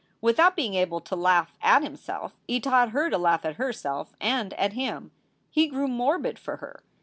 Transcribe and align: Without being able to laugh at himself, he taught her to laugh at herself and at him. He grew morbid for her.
Without 0.19 0.55
being 0.55 0.73
able 0.73 0.99
to 0.99 1.15
laugh 1.15 1.53
at 1.61 1.83
himself, 1.83 2.33
he 2.47 2.59
taught 2.59 2.89
her 2.89 3.11
to 3.11 3.19
laugh 3.19 3.45
at 3.45 3.57
herself 3.57 4.15
and 4.19 4.51
at 4.55 4.73
him. 4.73 5.11
He 5.51 5.67
grew 5.67 5.87
morbid 5.87 6.39
for 6.39 6.57
her. 6.57 6.81